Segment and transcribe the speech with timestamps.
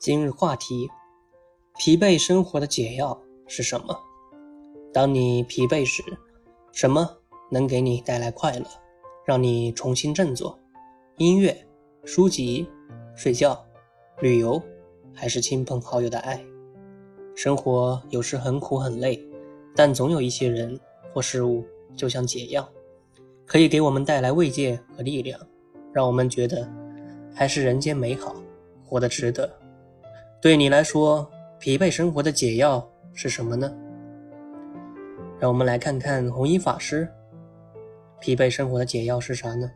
[0.00, 0.90] 今日话题：
[1.78, 3.98] 疲惫生活的解药是什么？
[4.92, 6.02] 当你疲惫时，
[6.72, 7.08] 什么
[7.50, 8.66] 能给你带来快乐，
[9.24, 10.58] 让你重新振作？
[11.16, 11.56] 音乐、
[12.04, 12.68] 书籍、
[13.16, 13.58] 睡觉、
[14.20, 14.62] 旅游，
[15.14, 16.44] 还是亲朋好友的爱？
[17.34, 19.18] 生活有时很苦很累，
[19.74, 20.78] 但总有一些人
[21.14, 21.64] 或事物，
[21.96, 22.68] 就像解药，
[23.46, 25.40] 可以给我们带来慰藉和力量，
[25.94, 26.70] 让我们觉得
[27.34, 28.36] 还是人间美好，
[28.84, 29.50] 活得值得。
[30.44, 31.26] 对你来说，
[31.58, 33.74] 疲惫生活的解药是什么呢？
[35.40, 37.08] 让我们来看看弘一法师。
[38.20, 39.70] 疲惫生活的解药是啥呢？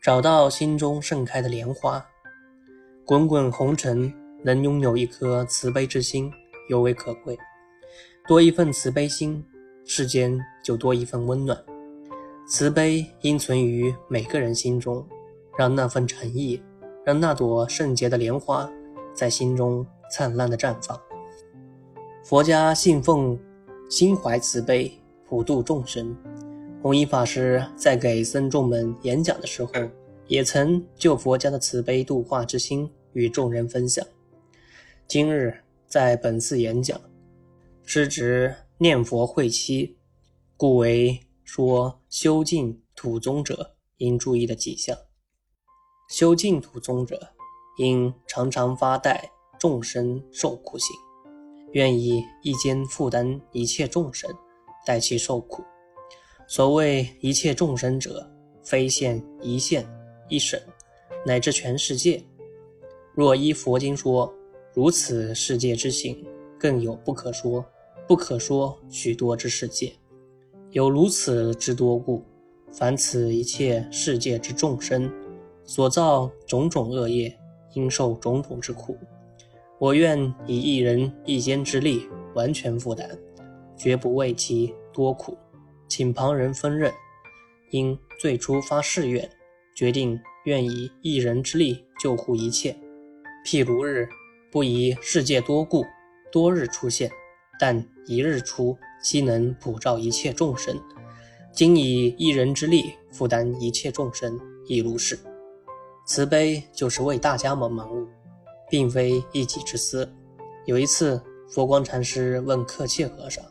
[0.00, 2.06] 找到心中盛开的莲花，
[3.04, 4.14] 滚滚红尘，
[4.44, 6.30] 能拥有一颗慈悲之心，
[6.68, 7.36] 尤为可贵。
[8.28, 9.44] 多一份慈悲心，
[9.84, 11.58] 世间就多一份温暖。
[12.46, 15.04] 慈悲应存于每个人心中，
[15.58, 16.62] 让那份诚意，
[17.04, 18.70] 让那朵圣洁的莲花。
[19.14, 21.00] 在心中灿烂的绽放。
[22.24, 23.38] 佛家信奉
[23.88, 24.92] 心怀慈悲，
[25.26, 26.16] 普度众生。
[26.82, 29.72] 弘一法师在给僧众们演讲的时候，
[30.26, 34.04] 也曾就佛家的慈悲度化之心与众人分享。
[35.06, 35.54] 今日
[35.86, 37.00] 在本次演讲，
[37.84, 39.96] 是指念佛会期，
[40.56, 44.96] 故为说修净土宗者应注意的几项。
[46.08, 47.33] 修净土宗者。
[47.76, 50.96] 因常常发带众生受苦行，
[51.72, 54.30] 愿以一肩负担一切众生，
[54.86, 55.62] 代其受苦。
[56.46, 58.30] 所谓一切众生者，
[58.62, 59.84] 非现一现
[60.28, 60.60] 一省，
[61.26, 62.22] 乃至全世界。
[63.14, 64.32] 若依佛经说，
[64.72, 66.24] 如此世界之行，
[66.58, 67.64] 更有不可说、
[68.06, 69.92] 不可说许多之世界。
[70.70, 72.24] 有如此之多故，
[72.72, 75.10] 凡此一切世界之众生，
[75.64, 77.36] 所造种种恶业。
[77.74, 78.96] 应受种种之苦，
[79.78, 83.08] 我愿以一人一肩之力完全负担，
[83.76, 85.36] 绝不为其多苦，
[85.88, 86.92] 请旁人分任。
[87.70, 89.28] 因最初发誓愿，
[89.74, 92.76] 决定愿以一人之力救护一切。
[93.44, 94.08] 譬如日，
[94.52, 95.84] 不宜世界多故，
[96.30, 97.10] 多日出现，
[97.58, 100.80] 但一日出，悉能普照一切众生。
[101.52, 105.18] 今以一人之力负担一切众生，亦如是。
[106.06, 108.06] 慈悲就是为大家们忙碌，
[108.68, 110.10] 并非一己之私。
[110.66, 113.42] 有一次，佛光禅师问克切和尚：“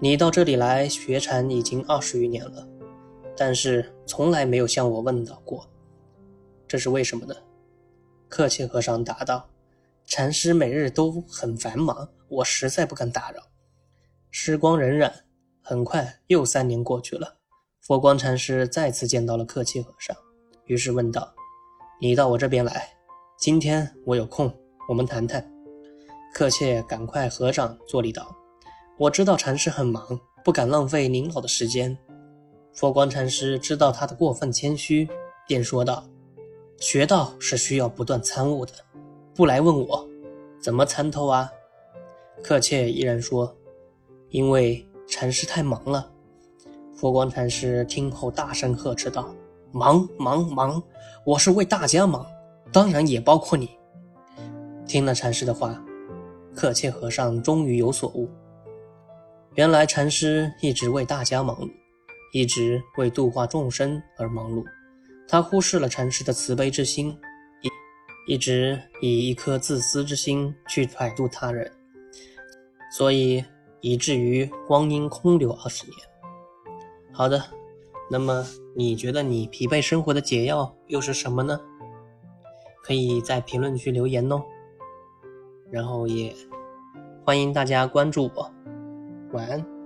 [0.00, 2.66] 你到这里来学禅已经二十余年了，
[3.36, 5.68] 但是从来没有向我问到过，
[6.66, 7.34] 这是为什么呢？”
[8.26, 9.46] 克切和尚答道
[10.06, 13.42] ：“禅师每日都很繁忙，我实在不敢打扰。”
[14.30, 15.12] 时光荏苒，
[15.60, 17.36] 很快又三年过去了。
[17.80, 20.16] 佛光禅师再次见到了克切和尚，
[20.64, 21.34] 于是问道。
[22.02, 22.88] 你到我这边来，
[23.36, 24.50] 今天我有空，
[24.88, 25.46] 我们谈谈。
[26.32, 28.34] 克切赶快合掌作礼道
[28.96, 31.94] ：“我知道禅师很忙，不敢浪费您老的时间。”
[32.72, 35.06] 佛光禅师知道他的过分谦虚，
[35.46, 36.08] 便说道
[36.80, 38.72] ：“学道是需要不断参悟的，
[39.34, 40.08] 不来问我，
[40.58, 41.52] 怎么参透啊？”
[42.42, 43.54] 克切依然说
[44.30, 46.10] ：“因为禅师太忙了。”
[46.96, 49.34] 佛光禅师听后大声呵斥道。
[49.72, 50.82] 忙忙忙！
[51.24, 52.26] 我是为大家忙，
[52.72, 53.70] 当然也包括你。
[54.86, 55.80] 听了禅师的话，
[56.54, 58.28] 克切和尚终于有所悟。
[59.54, 61.70] 原来禅师一直为大家忙碌，
[62.32, 64.64] 一直为度化众生而忙碌。
[65.28, 67.16] 他忽视了禅师的慈悲之心，
[67.62, 71.70] 一一直以一颗自私之心去摆渡他人，
[72.92, 73.44] 所以
[73.80, 75.96] 以至于光阴空流二十年。
[77.12, 77.59] 好的。
[78.10, 78.44] 那么
[78.74, 81.60] 你觉得你疲惫生活的解药又是什么呢？
[82.82, 84.42] 可以在评论区留言哦。
[85.70, 86.34] 然后也
[87.24, 88.50] 欢迎大家关注我。
[89.32, 89.79] 晚安。